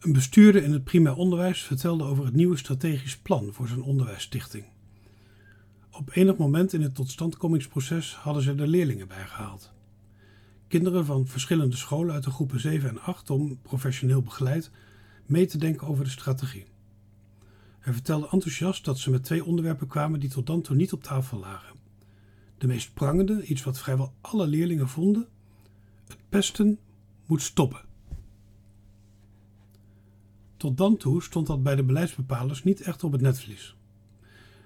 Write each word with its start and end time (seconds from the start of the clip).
Een 0.00 0.12
bestuurder 0.12 0.62
in 0.62 0.72
het 0.72 0.84
primair 0.84 1.16
onderwijs 1.16 1.62
vertelde 1.62 2.04
over 2.04 2.24
het 2.24 2.34
nieuwe 2.34 2.56
strategisch 2.56 3.18
plan 3.18 3.52
voor 3.52 3.68
zijn 3.68 3.82
onderwijsstichting. 3.82 4.64
Op 5.90 6.10
enig 6.12 6.36
moment 6.36 6.72
in 6.72 6.82
het 6.82 6.94
totstandkomingsproces 6.94 8.14
hadden 8.14 8.42
ze 8.42 8.54
er 8.54 8.66
leerlingen 8.66 9.08
bij 9.08 9.26
gehaald. 9.26 9.72
Kinderen 10.68 11.04
van 11.04 11.26
verschillende 11.26 11.76
scholen 11.76 12.14
uit 12.14 12.24
de 12.24 12.30
groepen 12.30 12.60
7 12.60 12.88
en 12.88 13.02
8 13.02 13.30
om, 13.30 13.58
professioneel 13.62 14.22
begeleid, 14.22 14.70
mee 15.26 15.46
te 15.46 15.58
denken 15.58 15.86
over 15.86 16.04
de 16.04 16.10
strategie. 16.10 16.66
Hij 17.78 17.92
vertelde 17.92 18.28
enthousiast 18.30 18.84
dat 18.84 18.98
ze 18.98 19.10
met 19.10 19.24
twee 19.24 19.44
onderwerpen 19.44 19.86
kwamen 19.86 20.20
die 20.20 20.30
tot 20.30 20.46
dan 20.46 20.62
toe 20.62 20.76
niet 20.76 20.92
op 20.92 21.02
tafel 21.02 21.38
lagen. 21.38 21.76
De 22.58 22.66
meest 22.66 22.94
prangende, 22.94 23.44
iets 23.44 23.62
wat 23.62 23.78
vrijwel 23.78 24.12
alle 24.20 24.46
leerlingen 24.46 24.88
vonden: 24.88 25.28
het 26.06 26.18
pesten 26.28 26.78
moet 27.26 27.42
stoppen. 27.42 27.88
Tot 30.60 30.76
dan 30.76 30.96
toe 30.96 31.22
stond 31.22 31.46
dat 31.46 31.62
bij 31.62 31.76
de 31.76 31.82
beleidsbepalers 31.82 32.64
niet 32.64 32.80
echt 32.80 33.04
op 33.04 33.12
het 33.12 33.20
netvlies. 33.20 33.76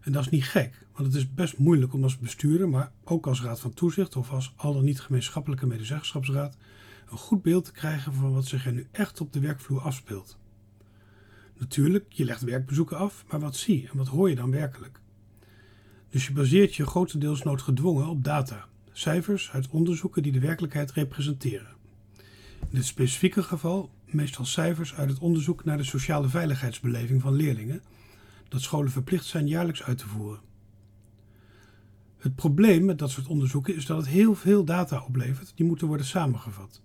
En 0.00 0.12
dat 0.12 0.22
is 0.22 0.28
niet 0.28 0.44
gek, 0.44 0.86
want 0.92 1.06
het 1.06 1.16
is 1.16 1.34
best 1.34 1.58
moeilijk 1.58 1.92
om 1.92 2.02
als 2.02 2.18
bestuurder, 2.18 2.68
maar 2.68 2.92
ook 3.04 3.26
als 3.26 3.42
raad 3.42 3.60
van 3.60 3.74
toezicht 3.74 4.16
of 4.16 4.30
als 4.30 4.52
al 4.56 4.72
dan 4.72 4.84
niet 4.84 5.00
gemeenschappelijke 5.00 5.66
medezeggenschapsraad, 5.66 6.56
een 7.10 7.18
goed 7.18 7.42
beeld 7.42 7.64
te 7.64 7.72
krijgen 7.72 8.14
van 8.14 8.32
wat 8.32 8.46
zich 8.46 8.66
er 8.66 8.72
nu 8.72 8.86
echt 8.90 9.20
op 9.20 9.32
de 9.32 9.40
werkvloer 9.40 9.80
afspeelt. 9.80 10.38
Natuurlijk, 11.58 12.12
je 12.12 12.24
legt 12.24 12.42
werkbezoeken 12.42 12.96
af, 12.96 13.24
maar 13.30 13.40
wat 13.40 13.56
zie 13.56 13.88
en 13.90 13.96
wat 13.96 14.08
hoor 14.08 14.28
je 14.28 14.36
dan 14.36 14.50
werkelijk? 14.50 15.00
Dus 16.10 16.26
je 16.26 16.32
baseert 16.32 16.74
je 16.74 16.86
grotendeels 16.86 17.42
noodgedwongen 17.42 18.06
op 18.06 18.24
data, 18.24 18.66
cijfers 18.92 19.50
uit 19.50 19.68
onderzoeken 19.68 20.22
die 20.22 20.32
de 20.32 20.40
werkelijkheid 20.40 20.92
representeren. 20.92 21.76
In 22.58 22.76
dit 22.76 22.84
specifieke 22.84 23.42
geval 23.42 23.90
meestal 24.12 24.44
cijfers 24.44 24.94
uit 24.94 25.08
het 25.08 25.18
onderzoek 25.18 25.64
naar 25.64 25.76
de 25.76 25.84
sociale 25.84 26.28
veiligheidsbeleving 26.28 27.22
van 27.22 27.34
leerlingen, 27.34 27.82
dat 28.48 28.60
scholen 28.60 28.90
verplicht 28.90 29.24
zijn 29.24 29.48
jaarlijks 29.48 29.82
uit 29.82 29.98
te 29.98 30.06
voeren. 30.06 30.40
Het 32.18 32.34
probleem 32.34 32.84
met 32.84 32.98
dat 32.98 33.10
soort 33.10 33.26
onderzoeken 33.26 33.76
is 33.76 33.86
dat 33.86 33.96
het 33.96 34.06
heel 34.06 34.34
veel 34.34 34.64
data 34.64 35.04
oplevert 35.04 35.52
die 35.54 35.66
moeten 35.66 35.86
worden 35.86 36.06
samengevat. 36.06 36.82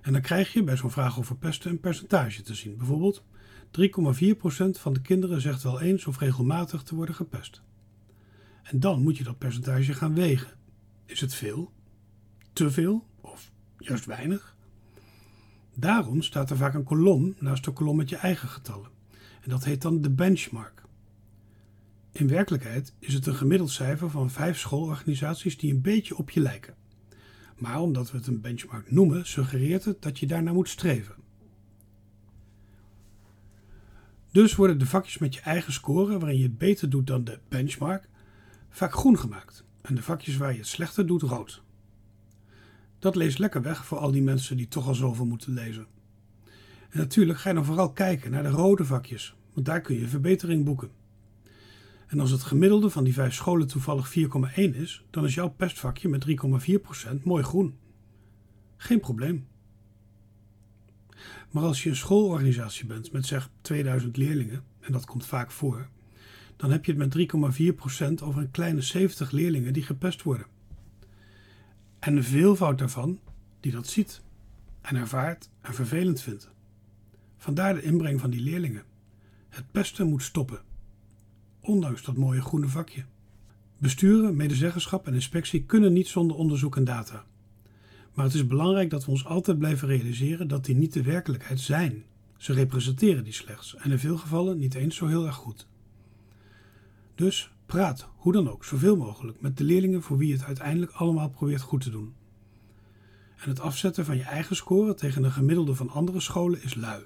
En 0.00 0.12
dan 0.12 0.20
krijg 0.22 0.52
je 0.52 0.62
bij 0.62 0.76
zo'n 0.76 0.90
vraag 0.90 1.18
over 1.18 1.36
pesten 1.36 1.70
een 1.70 1.80
percentage 1.80 2.42
te 2.42 2.54
zien. 2.54 2.76
Bijvoorbeeld 2.76 3.22
3,4% 3.80 4.80
van 4.80 4.92
de 4.92 5.00
kinderen 5.02 5.40
zegt 5.40 5.62
wel 5.62 5.80
eens 5.80 6.06
of 6.06 6.18
regelmatig 6.18 6.82
te 6.82 6.94
worden 6.94 7.14
gepest. 7.14 7.62
En 8.62 8.80
dan 8.80 9.02
moet 9.02 9.16
je 9.16 9.24
dat 9.24 9.38
percentage 9.38 9.94
gaan 9.94 10.14
wegen. 10.14 10.50
Is 11.04 11.20
het 11.20 11.34
veel? 11.34 11.72
Te 12.52 12.70
veel? 12.70 13.06
Of 13.20 13.50
juist 13.78 14.04
weinig? 14.04 14.55
Daarom 15.78 16.22
staat 16.22 16.50
er 16.50 16.56
vaak 16.56 16.74
een 16.74 16.84
kolom 16.84 17.34
naast 17.38 17.64
de 17.64 17.70
kolom 17.70 17.96
met 17.96 18.08
je 18.08 18.16
eigen 18.16 18.48
getallen. 18.48 18.90
En 19.40 19.50
dat 19.50 19.64
heet 19.64 19.82
dan 19.82 20.00
de 20.00 20.10
benchmark. 20.10 20.82
In 22.12 22.28
werkelijkheid 22.28 22.94
is 22.98 23.14
het 23.14 23.26
een 23.26 23.34
gemiddeld 23.34 23.70
cijfer 23.70 24.10
van 24.10 24.30
vijf 24.30 24.58
schoolorganisaties 24.58 25.58
die 25.58 25.72
een 25.72 25.80
beetje 25.80 26.16
op 26.16 26.30
je 26.30 26.40
lijken. 26.40 26.74
Maar 27.56 27.80
omdat 27.80 28.10
we 28.10 28.16
het 28.16 28.26
een 28.26 28.40
benchmark 28.40 28.90
noemen, 28.90 29.26
suggereert 29.26 29.84
het 29.84 30.02
dat 30.02 30.18
je 30.18 30.26
daarnaar 30.26 30.54
moet 30.54 30.68
streven. 30.68 31.14
Dus 34.30 34.54
worden 34.54 34.78
de 34.78 34.86
vakjes 34.86 35.18
met 35.18 35.34
je 35.34 35.40
eigen 35.40 35.72
score, 35.72 36.18
waarin 36.18 36.38
je 36.38 36.42
het 36.42 36.58
beter 36.58 36.90
doet 36.90 37.06
dan 37.06 37.24
de 37.24 37.38
benchmark, 37.48 38.08
vaak 38.70 38.92
groen 38.92 39.18
gemaakt. 39.18 39.64
En 39.80 39.94
de 39.94 40.02
vakjes 40.02 40.36
waar 40.36 40.52
je 40.52 40.58
het 40.58 40.66
slechter 40.66 41.06
doet, 41.06 41.22
rood. 41.22 41.62
Dat 42.98 43.16
leest 43.16 43.38
lekker 43.38 43.62
weg 43.62 43.86
voor 43.86 43.98
al 43.98 44.10
die 44.10 44.22
mensen 44.22 44.56
die 44.56 44.68
toch 44.68 44.86
al 44.86 44.94
zoveel 44.94 45.26
moeten 45.26 45.52
lezen. 45.52 45.86
En 46.90 46.98
natuurlijk 46.98 47.38
ga 47.38 47.48
je 47.48 47.54
dan 47.54 47.64
vooral 47.64 47.92
kijken 47.92 48.30
naar 48.30 48.42
de 48.42 48.48
rode 48.48 48.84
vakjes, 48.84 49.34
want 49.52 49.66
daar 49.66 49.80
kun 49.80 49.98
je 49.98 50.08
verbetering 50.08 50.64
boeken. 50.64 50.90
En 52.06 52.20
als 52.20 52.30
het 52.30 52.42
gemiddelde 52.42 52.90
van 52.90 53.04
die 53.04 53.12
vijf 53.14 53.34
scholen 53.34 53.66
toevallig 53.66 54.14
4,1 54.18 54.54
is, 54.54 55.04
dan 55.10 55.24
is 55.24 55.34
jouw 55.34 55.48
pestvakje 55.48 56.08
met 56.08 56.26
3,4% 57.16 57.22
mooi 57.22 57.42
groen. 57.42 57.76
Geen 58.76 59.00
probleem. 59.00 59.46
Maar 61.50 61.62
als 61.62 61.82
je 61.82 61.88
een 61.88 61.96
schoolorganisatie 61.96 62.86
bent 62.86 63.12
met 63.12 63.26
zeg 63.26 63.50
2000 63.60 64.16
leerlingen, 64.16 64.64
en 64.80 64.92
dat 64.92 65.06
komt 65.06 65.26
vaak 65.26 65.50
voor, 65.50 65.88
dan 66.56 66.70
heb 66.70 66.84
je 66.84 66.94
het 66.94 67.14
met 67.14 68.20
3,4% 68.20 68.24
over 68.24 68.40
een 68.40 68.50
kleine 68.50 68.80
70 68.80 69.30
leerlingen 69.30 69.72
die 69.72 69.82
gepest 69.82 70.22
worden. 70.22 70.46
En 72.06 72.16
een 72.16 72.24
veelvoud 72.24 72.78
daarvan 72.78 73.20
die 73.60 73.72
dat 73.72 73.86
ziet 73.86 74.22
en 74.80 74.96
ervaart 74.96 75.48
en 75.60 75.74
vervelend 75.74 76.20
vindt. 76.20 76.50
Vandaar 77.38 77.74
de 77.74 77.82
inbreng 77.82 78.20
van 78.20 78.30
die 78.30 78.40
leerlingen. 78.40 78.84
Het 79.48 79.64
pesten 79.70 80.08
moet 80.08 80.22
stoppen, 80.22 80.60
ondanks 81.60 82.02
dat 82.02 82.16
mooie 82.16 82.40
groene 82.40 82.68
vakje. 82.68 83.04
Besturen, 83.78 84.36
medezeggenschap 84.36 85.06
en 85.06 85.14
inspectie 85.14 85.64
kunnen 85.64 85.92
niet 85.92 86.08
zonder 86.08 86.36
onderzoek 86.36 86.76
en 86.76 86.84
data. 86.84 87.24
Maar 88.14 88.24
het 88.24 88.34
is 88.34 88.46
belangrijk 88.46 88.90
dat 88.90 89.04
we 89.04 89.10
ons 89.10 89.24
altijd 89.24 89.58
blijven 89.58 89.88
realiseren 89.88 90.48
dat 90.48 90.64
die 90.64 90.74
niet 90.74 90.92
de 90.92 91.02
werkelijkheid 91.02 91.60
zijn. 91.60 92.04
Ze 92.36 92.52
representeren 92.52 93.24
die 93.24 93.32
slechts 93.32 93.76
en 93.76 93.90
in 93.90 93.98
veel 93.98 94.18
gevallen 94.18 94.58
niet 94.58 94.74
eens 94.74 94.96
zo 94.96 95.06
heel 95.06 95.26
erg 95.26 95.36
goed. 95.36 95.66
Dus 97.14 97.52
praat, 97.66 98.08
hoe 98.16 98.32
dan 98.32 98.50
ook, 98.50 98.64
zoveel 98.64 98.96
mogelijk 98.96 99.40
met 99.40 99.56
de 99.56 99.64
leerlingen 99.64 100.02
voor 100.02 100.16
wie 100.16 100.32
het 100.32 100.44
uiteindelijk 100.44 100.92
allemaal 100.92 101.28
probeert 101.28 101.60
goed 101.60 101.80
te 101.80 101.90
doen. 101.90 102.14
En 103.36 103.48
het 103.48 103.60
afzetten 103.60 104.04
van 104.04 104.16
je 104.16 104.22
eigen 104.22 104.56
score 104.56 104.94
tegen 104.94 105.24
een 105.24 105.32
gemiddelde 105.32 105.74
van 105.74 105.90
andere 105.90 106.20
scholen 106.20 106.62
is 106.62 106.74
lui. 106.74 107.04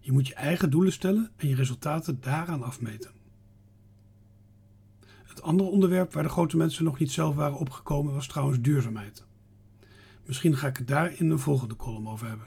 Je 0.00 0.12
moet 0.12 0.26
je 0.26 0.34
eigen 0.34 0.70
doelen 0.70 0.92
stellen 0.92 1.30
en 1.36 1.48
je 1.48 1.54
resultaten 1.54 2.20
daaraan 2.20 2.62
afmeten. 2.62 3.10
Het 5.24 5.42
andere 5.42 5.70
onderwerp 5.70 6.12
waar 6.12 6.22
de 6.22 6.28
grote 6.28 6.56
mensen 6.56 6.84
nog 6.84 6.98
niet 6.98 7.12
zelf 7.12 7.34
waren 7.34 7.58
opgekomen 7.58 8.14
was 8.14 8.26
trouwens 8.26 8.60
duurzaamheid. 8.60 9.24
Misschien 10.26 10.56
ga 10.56 10.66
ik 10.66 10.76
het 10.76 10.88
daar 10.88 11.12
in 11.12 11.28
de 11.28 11.38
volgende 11.38 11.76
column 11.76 12.08
over 12.08 12.28
hebben. 12.28 12.46